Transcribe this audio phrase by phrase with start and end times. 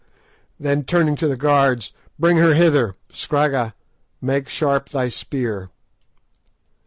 [0.59, 3.75] Then turning to the guards—"Bring her hither; Scragga,
[4.19, 5.69] make sharp thy spear."